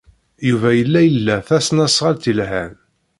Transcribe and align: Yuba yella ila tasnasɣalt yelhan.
Yuba 0.49 0.69
yella 0.77 0.99
ila 1.09 1.35
tasnasɣalt 1.47 2.23
yelhan. 2.27 2.73